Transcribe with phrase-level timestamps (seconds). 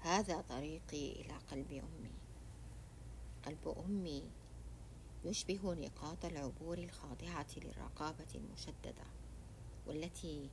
[0.00, 2.12] هذا طريقي إلى قلب أمي.
[3.46, 4.30] قلب أمي
[5.24, 9.04] يشبه نقاط العبور الخاضعة للرقابة المشددة
[9.86, 10.50] والتي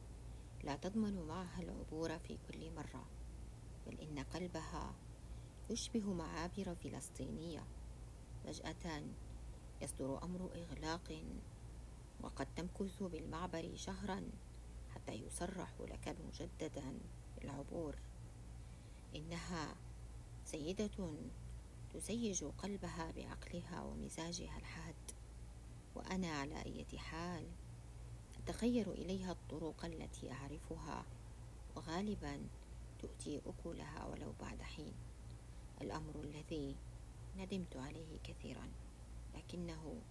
[0.64, 3.06] لا تضمن معها العبور في كل مرة
[3.88, 4.94] بل إن قلبها
[5.70, 7.64] يشبه معابر فلسطينية.
[8.44, 9.04] فجأة
[9.82, 11.24] يصدر أمر إغلاق
[12.22, 14.24] وقد تمكث بالمعبر شهرا
[14.96, 17.00] حتى يصرح لك مجددا
[17.38, 17.96] بالعبور
[19.16, 19.76] إنها
[20.46, 21.16] سيدة
[21.94, 24.96] تزيج قلبها بعقلها ومزاجها الحاد
[25.96, 27.48] وأنا على أية حال
[28.38, 31.06] أتخير إليها الطرق التي أعرفها
[31.76, 32.48] وغالبا
[33.00, 34.94] تؤتي أكلها ولو بعد حين.
[35.82, 36.76] الأمر الذي
[37.38, 38.70] ندمت عليه كثيرا
[39.36, 40.02] لكنه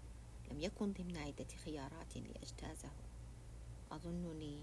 [0.51, 2.91] لم يكن ضمن عدة خيارات لأجتازه.
[3.93, 4.59] أظنني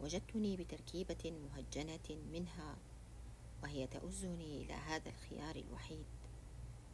[0.00, 2.76] وجدتني بتركيبة مهجنة منها
[3.62, 6.06] وهي تؤزني إلى هذا الخيار الوحيد.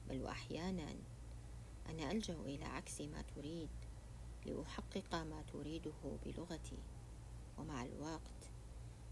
[0.08, 0.94] بل وأحيانا
[1.88, 3.70] أنا ألجأ إلى عكس ما تريد
[4.46, 6.78] لأحقق ما تريده بلغتي.
[7.58, 8.50] ومع الوقت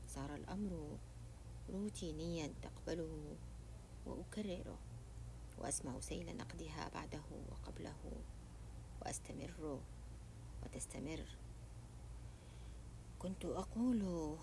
[0.08, 0.98] صار الأمر
[1.68, 3.36] روتينيا تقبله
[4.06, 4.78] وأكرره
[5.58, 8.12] وأسمع سيل نقدها بعده وقبله
[9.02, 9.80] وأستمر
[10.62, 11.24] وتستمر.
[13.18, 14.36] كنت أقول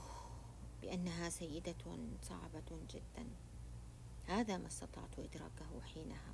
[0.81, 3.27] بأنها سيدة صعبة جدا.
[4.25, 6.33] هذا ما استطعت إدراكه حينها.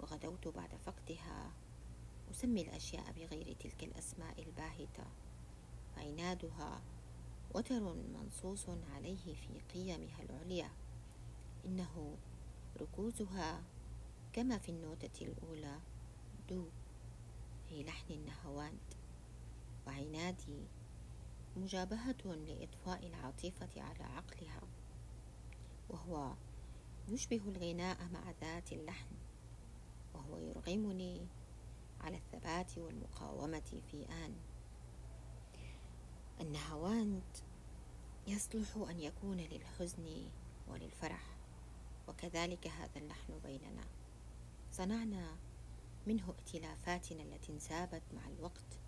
[0.00, 1.52] وغدوت بعد فقدها.
[2.30, 5.04] أسمي الأشياء بغير تلك الأسماء الباهتة.
[5.96, 6.82] عنادها
[7.54, 10.70] وتر منصوص عليه في قيمها العليا.
[11.64, 12.16] إنه
[12.80, 13.62] ركوزها
[14.32, 15.80] كما في النوتة الأولى.
[16.48, 16.64] دو
[17.68, 18.94] في لحن النهواند
[19.86, 20.66] وعنادي
[21.56, 24.62] مجابهة لإطفاء العاطفة على عقلها
[25.88, 26.34] وهو
[27.08, 29.16] يشبه الغناء مع ذات اللحن
[30.14, 31.26] وهو يرغمني
[32.00, 34.36] على الثبات والمقاومة في آن.
[36.40, 37.22] النهواند
[38.26, 40.28] يصلح أن يكون للحزن
[40.68, 41.36] وللفرح
[42.08, 43.84] وكذلك هذا اللحن بيننا.
[44.72, 45.36] صنعنا
[46.06, 48.78] منه ائتلافاتنا التي انسابت مع الوقت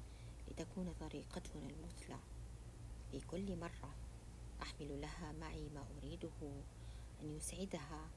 [0.49, 2.19] لتكون طريقتنا المثلى.
[3.11, 3.95] في كل مرة
[4.63, 6.63] أحمل لها معي ما أريده
[7.23, 8.11] أن يسعدها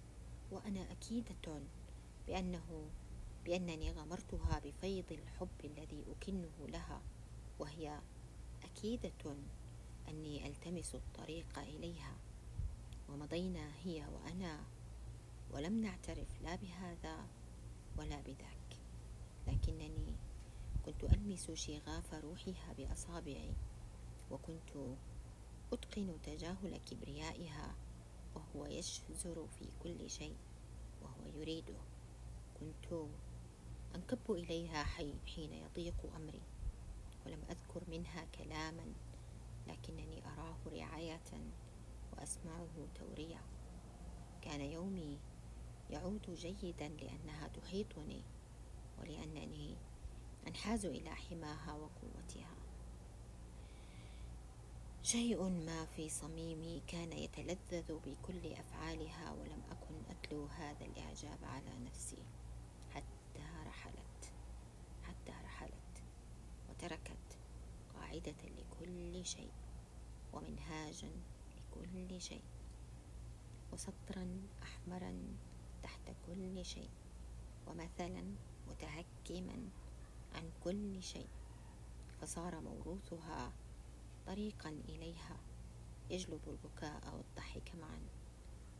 [0.52, 1.62] وأنا أكيدة
[2.28, 2.90] بأنه
[3.46, 7.02] بأنني غمرتها بفيض الحب الذي أكنه لها
[7.60, 8.00] وهي
[8.64, 9.36] أكيدة
[10.10, 12.14] أني ألتمس الطريق إليها.
[13.10, 14.64] ومضينا هي وأنا
[15.52, 17.28] ولم نعترف لا بهذا
[17.98, 18.78] ولا بذاك.
[19.48, 20.16] لكنني
[20.86, 23.54] كنت ألمس شغاف روحها بأصابعي.
[24.32, 24.98] وكنت
[25.74, 27.76] أتقن تجاهل كبريائها
[28.36, 30.36] وهو يشزر في كل شيء
[31.02, 31.78] وهو يريده.
[32.60, 33.08] كنت
[33.96, 36.42] أنكب إليها حين يضيق أمري
[37.26, 38.94] ولم أذكر منها كلاما
[39.68, 41.52] لكنني أراه رعاية
[42.14, 43.42] وأسمعه تورية
[44.42, 45.20] كان يومي
[45.90, 48.24] يعود جيدا لأنها تحيطني
[49.00, 49.76] ولأنني
[50.48, 52.59] أنحاز إلى حماها وقوتها.
[55.04, 62.24] شيء ما في صميمي كان يتلذذ بكل أفعالها ولم أكن أتلو هذا الإعجاب على نفسي.
[62.94, 64.32] حتى رحلت
[65.04, 66.04] حتى رحلت
[66.70, 67.38] وتركت
[67.96, 69.52] قاعدة لكل شيء
[70.34, 71.12] ومنهاجا
[71.58, 72.44] لكل شيء
[73.74, 75.14] وسطرا أحمرا
[75.84, 76.90] تحت كل شيء
[77.68, 78.24] ومثلا
[78.68, 79.70] متهكما
[80.36, 81.30] عن كل شيء
[82.22, 83.54] فصار موروثها
[84.26, 85.38] طريقا إليها
[86.10, 88.00] يجلب البكاء والضحك معا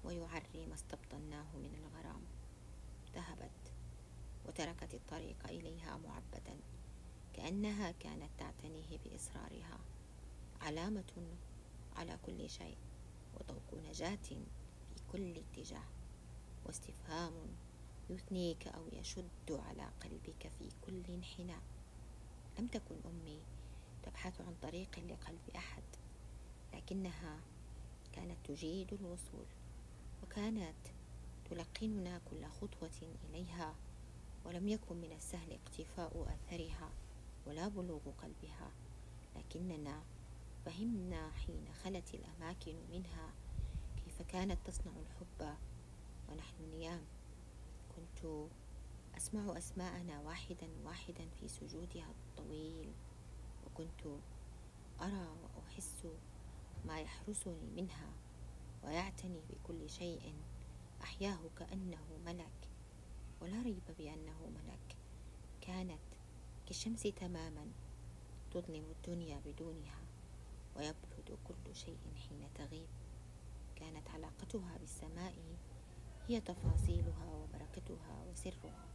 [0.04, 2.22] ويعري ما استبطناه من الغرام.
[3.16, 3.74] ذهبت
[4.46, 6.60] وتركت الطريق إليها معبدا
[7.34, 9.80] كأنها كانت تعتنيه بإصرارها.
[10.62, 11.36] علامة
[11.96, 12.78] على كل شيء
[13.36, 14.16] وضوء نجاة
[14.96, 15.88] في كل اتجاه.
[16.66, 17.34] واستفهام
[18.10, 21.62] يثنيك أو يشد على قلبك في كل انحناء.
[22.60, 23.42] لم تكن أمي
[24.10, 25.84] تبحث عن طريق لقلب أحد
[26.74, 27.40] لكنها
[28.14, 29.46] كانت تجيد الوصول
[30.24, 30.88] وكانت
[31.50, 33.76] تلقننا كل خطوة إليها
[34.46, 36.92] ولم يكن من السهل اقتفاء أثرها
[37.48, 38.72] ولا بلوغ قلبها
[39.36, 40.04] لكننا
[40.66, 43.34] فهمنا حين خلت الأماكن منها
[44.06, 45.58] كيف كانت تصنع الحب
[46.30, 47.02] ونحن نيام
[47.96, 48.48] كنت
[49.18, 52.94] أسمع أسماءنا واحدا واحدا في سجودها الطويل.
[53.80, 54.22] وكنت
[55.02, 56.08] أرى وأحس
[56.86, 58.14] ما يحرسني منها
[58.84, 60.34] ويعتني بكل كل شيء
[61.04, 62.70] أحياه كأنه ملك
[63.42, 64.98] ولا ريب بأنه ملك.
[65.62, 66.00] كانت
[66.66, 67.72] كالشمس تماما
[68.52, 70.02] تظلم الدنيا بدونها
[70.76, 72.88] ويبرد كل شيء حين تغيب.
[73.76, 75.36] كانت علاقتها بالسماء
[76.28, 78.86] هي تفاصيلها وبركتها وسرها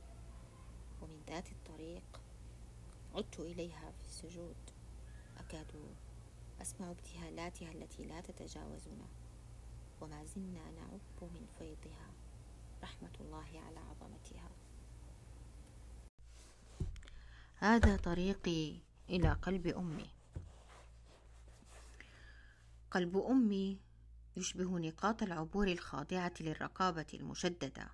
[1.02, 2.20] ومن ذات الطريق
[3.14, 4.73] عدت إليها في السجود.
[5.38, 5.96] أكاد
[6.62, 9.06] أسمع ابتهالاتها التي لا تتجاوزنا
[10.00, 12.10] وما زلنا نعب من فيضها
[12.82, 14.50] رحمة الله على عظمتها.
[17.56, 20.10] هذا طريقي إلى قلب أمي.
[22.90, 23.80] قلب أمي
[24.36, 27.90] يشبه نقاط العبور الخاضعة للرقابة المشددة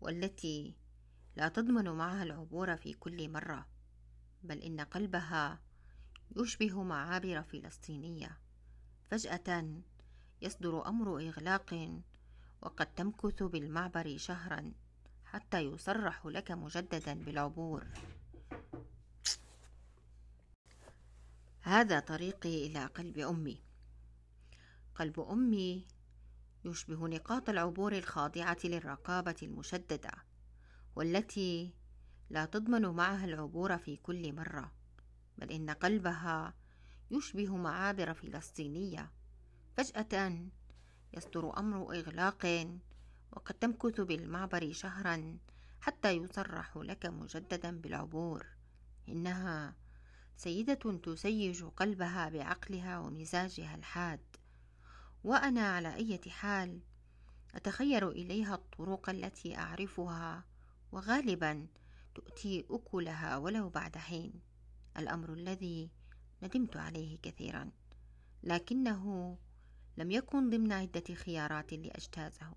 [0.00, 0.74] والتي
[1.36, 3.66] لا تضمن معها العبور في كل مرة
[4.42, 5.60] بل إن قلبها
[6.36, 8.38] يشبه معابر فلسطينية.
[9.10, 9.80] فجأة
[10.42, 12.00] يصدر أمر إغلاق
[12.62, 14.72] وقد تمكث بالمعبر شهرا
[15.24, 17.86] حتى يصرح لك مجددا بالعبور.
[21.60, 23.62] هذا طريقي إلى قلب أمي.
[24.94, 25.86] قلب أمي
[26.64, 30.10] يشبه نقاط العبور الخاضعة للرقابة المشددة
[30.96, 31.74] والتي
[32.30, 34.72] لا تضمن معها العبور في كل مرة.
[35.38, 36.54] بل إن قلبها
[37.10, 39.10] يشبه معابر فلسطينية.
[39.76, 40.46] فجأة
[41.12, 42.68] يصدر أمر إغلاق
[43.32, 45.38] وقد تمكث بالمعبر شهرا
[45.80, 48.46] حتى يصرح لك مجددا بالعبور.
[49.08, 49.74] إنها
[50.36, 54.20] سيدة تسيج قلبها بعقلها ومزاجها الحاد.
[55.24, 56.80] وأنا على أي حال
[57.54, 60.44] أتخير إليها الطرق التي أعرفها
[60.92, 61.66] وغالبا
[62.14, 64.45] تؤتي أكلها ولو بعد حين.
[64.98, 65.90] الأمر الذي
[66.42, 67.70] ندمت عليه كثيرا
[68.42, 69.36] لكنه
[69.96, 72.54] لم يكن ضمن عدة خيارات لأجتازه.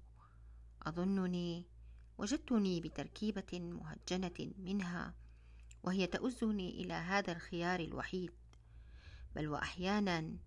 [0.82, 1.66] أظنني
[2.18, 5.14] وجدتني بتركيبة مهجنة منها
[5.84, 8.32] وهي تؤزني إلى هذا الخيار الوحيد.
[9.36, 10.38] بل وأحيانا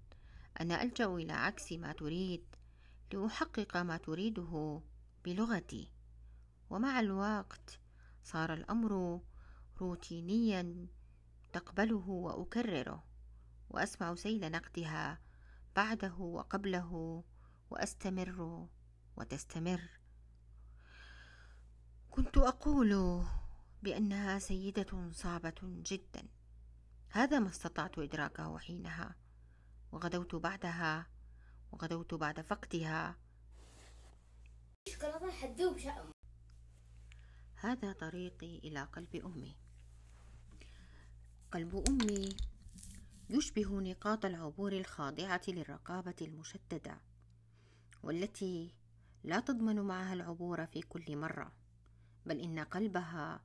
[0.61, 2.45] أنا ألجأ إلى عكس ما تريد
[3.13, 4.83] لأحقق ما تريده
[5.25, 5.91] بلغتي.
[6.71, 7.81] ومع الوقت
[8.25, 9.21] صار الأمر
[9.81, 10.87] روتينيا
[11.53, 13.05] تقبله وأكرره
[13.71, 15.21] وأسمع سيل نقدها
[15.77, 17.25] بعده وقبله
[17.71, 18.69] وأستمر
[19.17, 19.81] وتستمر.
[22.11, 23.23] كنت أقول
[23.83, 26.29] بأنها سيدة صعبة جدا.
[27.09, 29.17] هذا ما استطعت إدراكه حينها.
[29.93, 31.07] وغدوت بعدها.
[31.73, 33.17] وغدوت بعد فقدها.
[37.57, 39.57] هذا طريقي إلى قلب أمي.
[41.53, 42.29] قلب أمي.
[43.31, 47.01] يشبه نقاط العبور الخاضعة للرقابة المشددة
[48.03, 48.75] والتي
[49.25, 51.53] لا تضمن معها العبور في كل مرة
[52.27, 53.41] بل إن قلبها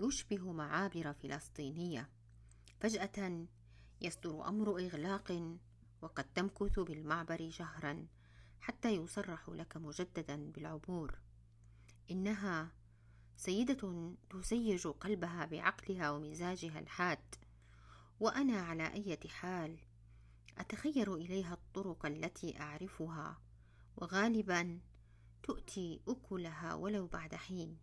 [0.00, 2.08] يشبه معابر فلسطينية.
[2.80, 3.46] فجأة
[4.00, 5.56] يصدر أمر إغلاق
[6.02, 8.06] وقد تمكث بالمعبر شهرا
[8.60, 11.18] حتى يصرح لك مجددا بالعبور.
[12.10, 12.72] إنها
[13.36, 17.41] سيدة تسيج قلبها بعقلها ومزاجها الحاد.
[18.22, 19.76] وأنا على أي حال.
[20.58, 23.38] أتخير إليها الطرق التي أعرفها
[23.96, 24.80] وغالبا
[25.42, 27.78] تؤتي أكلها ولو بعد حين.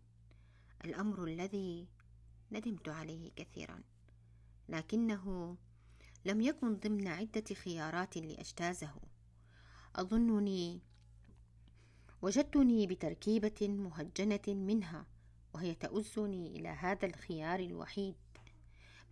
[0.84, 1.88] الأمر الذي
[2.52, 3.82] ندمت عليه كثيرا.
[4.68, 5.56] لكنه
[6.24, 8.94] لم يكن ضمن عدة خيارات لأجتازه.
[9.96, 10.80] أظنني
[12.22, 15.06] وجدتني بتركيبة مهجنة منها
[15.54, 18.14] وهي تؤزني إلى هذا الخيار الوحيد.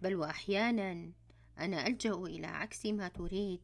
[0.03, 1.13] بل وأحيانا
[1.59, 3.61] أنا ألجأ إلى عكس ما تريد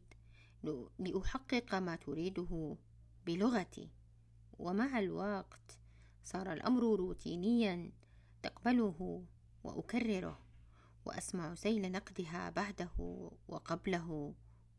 [0.99, 2.77] لأحقق ما تريده
[3.25, 3.89] بلغتي.
[4.59, 5.79] ومع الوقت
[6.23, 7.91] صار الأمر روتينيا
[8.43, 9.23] تقبله
[9.63, 10.39] وأكرره
[11.05, 14.33] وأسمع سيل نقدها بعده وقبله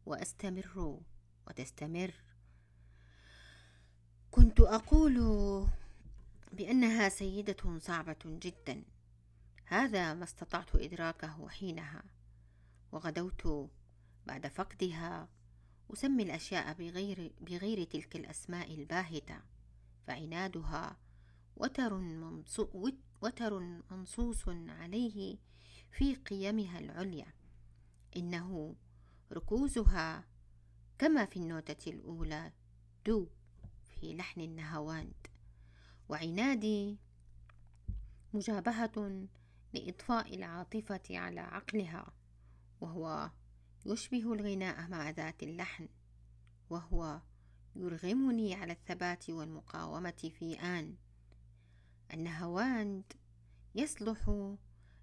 [0.06, 1.00] وأستمر
[1.46, 2.14] وتستمر.
[4.30, 5.16] كنت أقول
[6.52, 8.82] بأنها سيدة صعبة جدا.
[9.66, 12.02] هذا ما استطعت إدراكه حينها
[12.92, 13.70] وغدوت
[14.26, 15.28] بعد فقدها
[15.92, 19.40] أسمي الأشياء بغير, بغير تلك الأسماء الباهتة
[20.06, 20.96] فعنادها
[21.56, 21.94] وتر,
[23.22, 23.58] وتر
[23.90, 25.38] منصوص عليه
[25.90, 27.32] في قيمها العليا.
[28.16, 28.76] إنه
[29.32, 30.24] ركوزها
[30.98, 32.52] كما في النوتة الأولى
[33.06, 33.28] دو
[33.84, 35.26] في لحن النهواند
[36.08, 36.98] وعنادي
[38.34, 39.26] مجابهة
[39.76, 42.06] لإطفاء العاطفة على عقلها
[42.80, 43.30] وهو
[43.86, 45.88] يشبه الغناء مع ذات اللحن
[46.70, 47.20] وهو
[47.76, 50.96] يرغمني على الثبات والمقاومة في آن.
[52.14, 53.12] النهواند
[53.74, 54.28] يصلح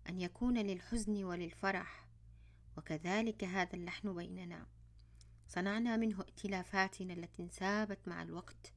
[0.09, 2.07] أن يكون للحزن وللفرح
[2.77, 4.65] وكذلك هذا اللحن بيننا.
[5.47, 8.73] صنعنا منه ائتلافاتنا التي انسابت مع الوقت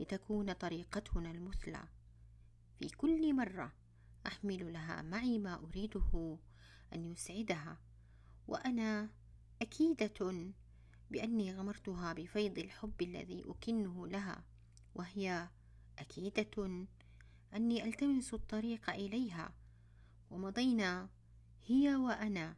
[0.00, 1.84] لتكون طريقتنا المثلى.
[2.78, 3.72] في كل مرة
[4.26, 6.38] أحمل لها معي ما أريده
[6.92, 7.78] أن يسعدها.
[8.48, 9.10] وأنا
[9.62, 10.44] أكيدة
[11.10, 14.44] بأني غمرتها بفيض الحب الذي أكنه لها
[14.94, 15.48] وهي
[15.98, 16.86] أكيدة
[17.54, 19.52] أني ألتمس الطريق إليها.
[20.30, 21.08] ومضينا
[21.66, 22.56] هي وأنا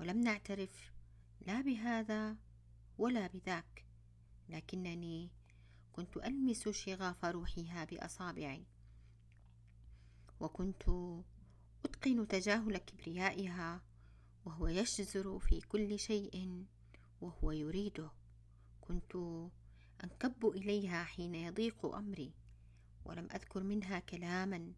[0.00, 0.92] ولم نعترف
[1.46, 2.36] لا بهذا
[2.98, 3.84] ولا بذاك
[4.48, 5.30] لكنني
[5.92, 8.66] كنت ألمس شغاف روحها بأصابعي.
[10.44, 10.82] وكنت
[11.84, 13.80] أتقن تجاهل كبريائها
[14.44, 16.64] وهو يشزر في كل شيء
[17.20, 18.10] وهو يريده.
[18.80, 19.16] كنت
[20.04, 22.32] أنكب إليها حين يضيق أمري
[23.04, 24.72] ولم أذكر منها كلاما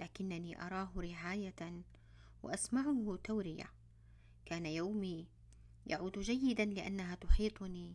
[0.00, 1.82] لكنني أراه رعاية
[2.42, 3.70] وأسمعه تورية.
[4.46, 5.26] كان يومي
[5.86, 7.94] يعود جيدا لأنها تحيطني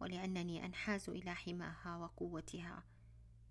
[0.00, 2.84] ولأنني أنحاز إلى حماها وقوتها.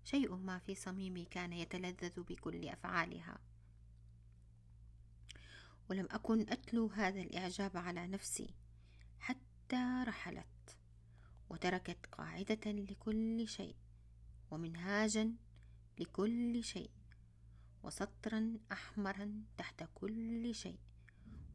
[0.04, 3.38] شيء ما في صميمي كان يتلذذ بكل أفعالها.
[5.90, 8.54] ولم أكن أتلو هذا الإعجاب على نفسي
[9.18, 10.76] حتى رحلت
[11.50, 13.76] وتركت قاعدة لكل شيء
[14.50, 15.34] ومنهاجا
[15.98, 16.90] لكل شيء
[17.82, 20.78] وسطرا أحمرا تحت كل شيء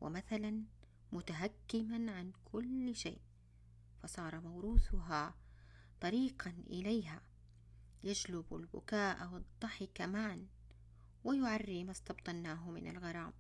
[0.02, 0.64] ومثلا
[1.12, 3.22] متهكما عن كل شيء
[4.04, 5.36] فصار موروثها
[6.02, 7.22] طريقا إليها
[8.06, 10.48] يجلب البكاء والضحك معا
[11.24, 13.34] ويعري ما استبطناه من الغرام.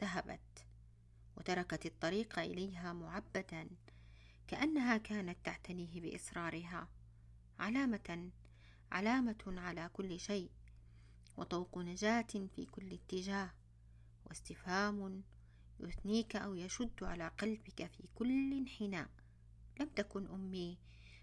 [0.00, 0.66] ذهبت
[1.36, 3.68] وتركت الطريق إليها معبدا
[4.48, 6.88] كأنها كانت تعتنيه بإصرارها.
[7.58, 8.30] علامة
[8.92, 10.50] علامة على كل شيء
[11.36, 12.26] وطوق نجاة
[12.56, 13.50] في كل اتجاه
[14.26, 15.22] واستفهام
[15.80, 19.08] يثنيك أو يشد على قلبك في كل انحناء
[19.80, 20.78] لم تكن أمي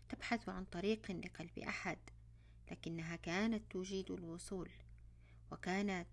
[0.10, 1.98] تبحث عن طريق لقلب أحد.
[2.72, 4.70] لكنها كانت تجيد الوصول
[5.52, 6.08] وكانت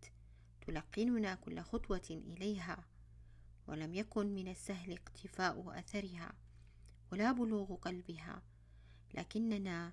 [0.66, 2.84] تلقننا كل خطوة إليها
[3.66, 6.32] ولم يكن من السهل اقتفاء أثرها
[7.12, 8.42] ولا بلوغ قلبها
[9.14, 9.92] لكننا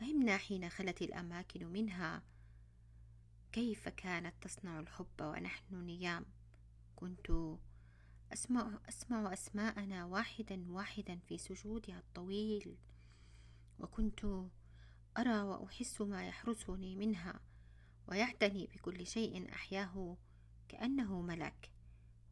[0.00, 2.22] فهمنا حين خلت الأماكن منها
[3.52, 6.24] كيف كانت تصنع الحب ونحن نيام.
[6.96, 7.56] كنت
[8.32, 12.76] أسمع, أسمع أسماءنا واحدا واحدا في سجودها الطويل
[13.78, 14.26] وكنت
[15.18, 17.40] أرى وأحس ما يحرسني منها
[18.06, 20.16] ويعتني بكل شيء أحياه
[20.68, 21.70] كأنه ملك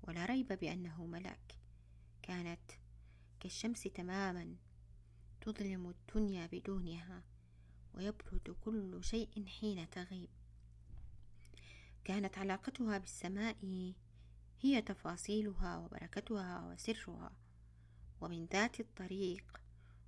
[0.03, 1.59] ولا ريب بأنه ملك
[2.23, 2.71] كانت
[3.41, 4.57] كالشمس تماما
[5.41, 7.23] تظلم الدنيا بدونها
[7.95, 10.31] ويبرد كل شيء حين تغيب.
[12.05, 13.57] كانت علاقتها بالسماء
[14.61, 17.33] هي تفاصيلها وبركتها وسرها
[18.21, 19.61] ومن ذات الطريق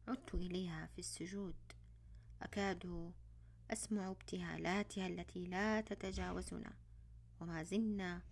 [0.08, 1.77] عدت إليها في السجود.
[2.42, 3.12] أكاد
[3.70, 6.72] أسمع ابتهالاتها التي لا تتجاوزنا.
[7.40, 8.22] وما زلنا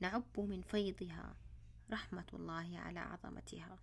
[0.00, 1.36] نعب من فيضها
[1.90, 3.78] رحمة الله على عظمتها.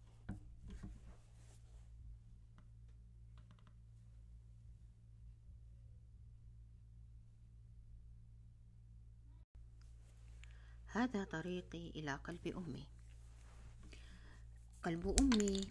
[10.88, 12.88] هذا طريقي إلى قلب أمي.
[14.84, 15.68] قلب أمي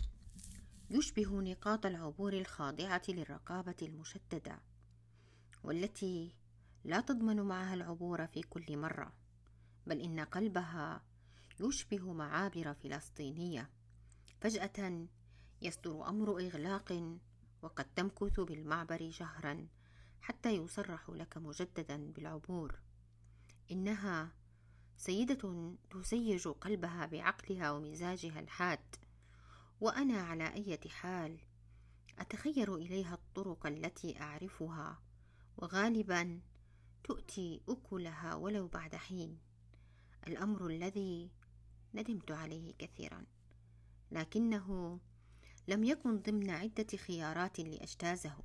[0.91, 4.59] يشبه نقاط العبور الخاضعة للرقابة المشددة
[5.64, 6.35] والتي
[6.85, 9.12] لا تضمن معها العبور في كل مرة
[9.87, 11.03] بل إن قلبها
[11.61, 13.71] يشبه معابر فلسطينية.
[14.41, 15.07] فجأة
[15.62, 17.19] يصدر أمر إغلاق
[17.62, 19.69] وقد تمكث بالمعبر شهرا
[20.21, 22.79] حتى يصرح لك مجددا بالعبور.
[23.71, 24.33] إنها
[24.97, 28.97] سيدة تسيج قلبها بعقلها ومزاجها الحاد.
[29.81, 31.38] وأنا على أي حال.
[32.19, 34.99] أتخير إليها الطرق التي أعرفها
[35.57, 36.40] وغالبا
[37.04, 39.38] تؤتي أكلها ولو بعد حين.
[40.26, 41.31] الأمر الذي
[41.95, 43.25] ندمت عليه كثيرا.
[44.12, 44.99] لكنه
[45.69, 48.37] لم يكن ضمن عدة خيارات لأجتازه.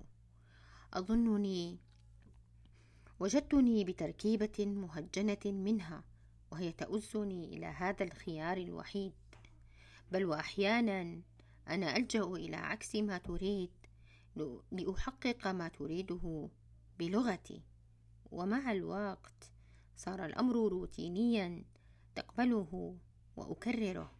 [0.93, 1.77] أظنني
[3.19, 6.03] وجدتني بتركيبة مهجنة منها
[6.51, 9.13] وهي تؤزني إلى هذا الخيار الوحيد.
[10.11, 11.21] بل وأحيانا
[11.67, 13.71] أنا ألجأ إلى عكس ما تريد
[14.71, 16.49] لأحقق ما تريده
[16.99, 17.61] بلغتي.
[18.31, 19.51] ومع الوقت
[19.95, 21.65] صار الأمر روتينيا
[22.15, 22.97] تقبله
[23.35, 24.11] وأكرره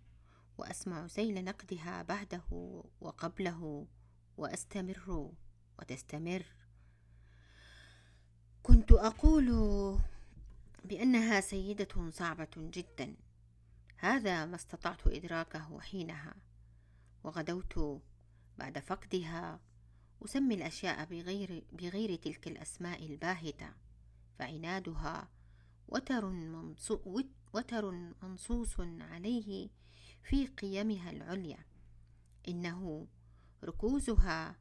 [0.58, 3.88] وأسمع سيل نقدها بعده وقبله
[4.38, 5.32] وأستمر
[5.80, 6.46] وتستمر.
[8.64, 9.48] كنت أقول
[10.86, 13.16] بأنها سيدة صعبة جدا.
[14.00, 16.36] هذا ما استطعت إدراكه حينها.
[17.24, 18.02] وغدوت
[18.58, 19.60] بعد فقدها.
[20.26, 23.74] أسمي الأشياء بغير, بغير تلك الأسماء الباهتة.
[24.40, 25.30] فعنادها
[25.88, 26.26] وتر,
[27.54, 27.92] وتر
[28.24, 29.70] منصوص عليه
[30.24, 31.66] في قيمها العليا.
[32.48, 33.08] إنه
[33.64, 34.56] ركوزها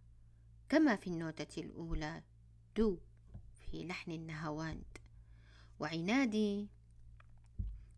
[0.68, 2.22] كما في النوتة الأولى
[2.76, 2.98] دو
[3.70, 4.98] في لحن النهواند
[5.80, 6.68] وعنادي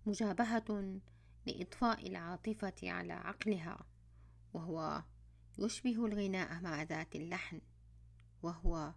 [0.06, 1.00] مجابهة
[1.50, 3.86] لإضفاء العاطفة على عقلها
[4.52, 5.02] وهو
[5.58, 7.60] يشبه الغناء مع ذات اللحن
[8.42, 8.94] وهو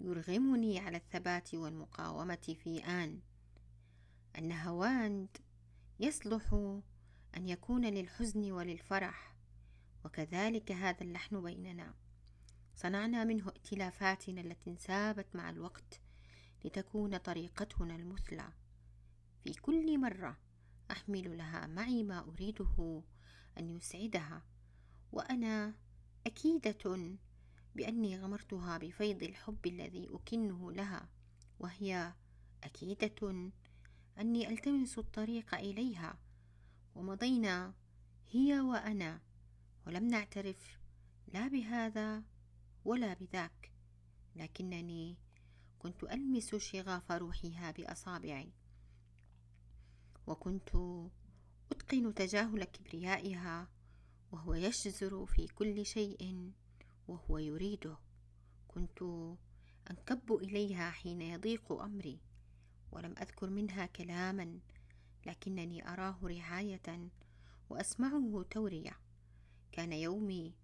[0.00, 3.20] يرغمني على الثبات والمقاومة في آن.
[4.38, 5.28] النهواند
[6.00, 6.52] يصلح
[7.36, 9.34] أن يكون للحزن وللفرح
[10.04, 11.94] وكذلك هذا اللحن بيننا.
[12.76, 16.00] صنعنا منه ائتلافاتنا التي انسابت مع الوقت
[16.64, 18.52] لتكون طريقتنا المثلى.
[19.44, 20.36] في كل مرة
[20.92, 23.02] أحمل لها معي ما أريده
[23.58, 24.42] أن يسعدها
[25.12, 25.74] وأنا
[26.26, 27.08] أكيدة
[27.74, 31.08] بأني غمرتها بفيض الحب الذي أكنه لها
[31.60, 32.12] وهي
[32.62, 33.50] أكيدة
[34.18, 36.18] أني ألتمس الطريق إليها
[36.94, 37.74] ومضينا
[38.30, 39.20] هي وأنا
[39.86, 40.78] ولم نعترف
[41.32, 42.22] لا بهذا
[42.84, 43.72] ولا بذاك
[44.36, 45.16] لكنني
[45.78, 48.52] كنت ألمس شغاف روحها بأصابعي.
[50.26, 50.68] وكنت
[51.72, 53.68] أتقن تجاهل كبريائها
[54.32, 56.52] وهو يشزر في كل شيء
[57.08, 57.96] وهو يريده.
[58.68, 59.02] كنت
[59.90, 62.20] أنكب إليها حين يضيق أمري
[62.92, 64.60] ولم أذكر منها كلاما
[65.26, 67.08] لكنني أراه رعاية
[67.70, 68.98] وأسمعه تورية.
[69.72, 70.54] كان يومي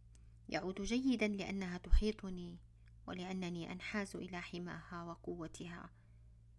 [0.48, 2.58] يعود جيدا لأنها تحيطني
[3.06, 5.90] ولأنني أنحاز إلى حماها وقوتها.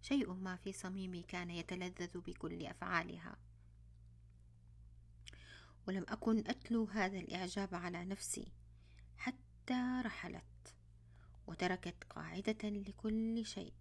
[0.01, 3.37] شيء ما في صميمي كان يتلذذ بكل أفعالها.
[5.87, 8.51] ولم أكن أتلو هذا الإعجاب على نفسي
[9.17, 10.43] حتى رحلت
[11.47, 13.73] وتركت قاعدة لكل شيء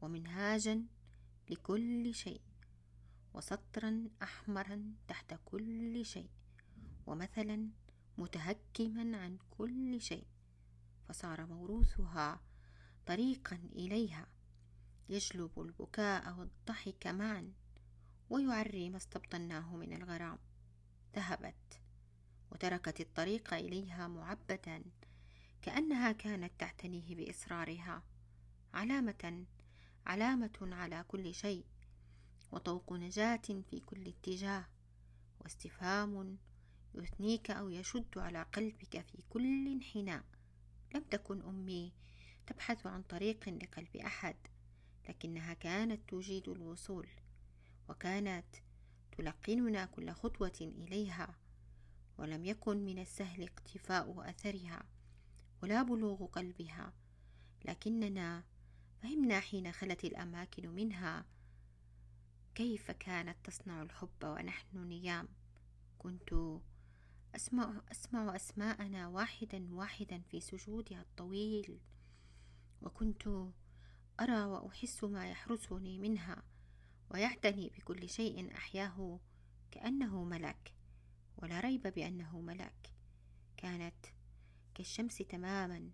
[0.00, 0.86] ومنهاجا
[1.50, 2.40] لكل شيء
[3.34, 6.30] وسطرا أحمرا تحت كل شيء
[7.06, 7.68] ومثلا
[8.18, 10.26] متهكما عن كل شيء
[11.08, 12.40] فصار موروثها
[13.06, 14.26] طريقا إليها
[15.08, 17.52] يجلب البكاء والضحك معا
[18.30, 20.38] ويعري ما استبطناه من الغرام.
[21.16, 21.80] ذهبت
[22.50, 24.82] وتركت الطريق إليها معبدا
[25.62, 28.02] كأنها كانت تعتنيه بإصرارها.
[28.74, 29.44] علامة
[30.06, 31.64] علامة على كل شيء
[32.52, 34.64] وطوق نجاة في كل اتجاه.
[35.40, 36.38] واستفهام
[36.94, 40.24] يثنيك أو يشد على قلبك في كل انحناء.
[40.94, 41.92] لم تكن أمي
[42.46, 44.36] تبحث عن طريق لقلب أحد.
[45.08, 47.08] لكنها كانت تجيد الوصول
[47.88, 48.46] وكانت
[49.18, 51.34] تلقننا كل خطوة إليها
[52.18, 54.82] ولم يكن من السهل اقتفاء أثرها
[55.62, 56.92] ولا بلوغ قلبها
[57.64, 58.44] لكننا
[59.02, 61.24] فهمنا حين خلت الأماكن منها
[62.54, 65.28] كيف كانت تصنع الحب ونحن نيام.
[65.98, 66.34] كنت
[67.34, 71.78] أسمع, أسمع أسماءنا واحدا واحدا في سجودها الطويل
[72.82, 73.28] وكنت
[74.20, 76.42] أرى وأحس ما يحرسني منها
[77.10, 79.20] ويعتني بكل شيء أحياه
[79.70, 80.74] كأنه ملك
[81.36, 82.92] ولا ريب بأنه ملك.
[83.56, 84.06] كانت
[84.74, 85.90] كالشمس تماما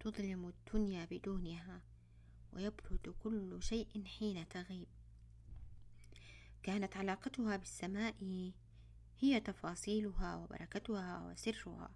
[0.00, 1.82] تظلم الدنيا بدونها
[2.52, 4.88] ويبرد كل شيء حين تغيب.
[6.62, 8.52] كانت علاقتها بالسماء
[9.18, 11.90] هي تفاصيلها وبركتها وسرها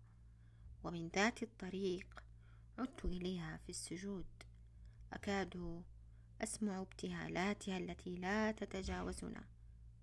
[0.85, 2.24] ومن ذات الطريق
[2.79, 4.39] عدت إليها في السجود.
[5.12, 5.82] أكاد
[6.42, 9.44] أسمع ابتهالاتها التي لا تتجاوزنا.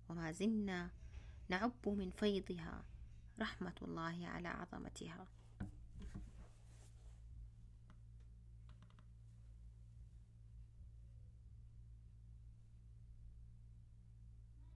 [0.08, 0.90] وما زلنا
[1.48, 2.84] نعب من فيضها
[3.40, 5.26] رحمة الله على عظمتها.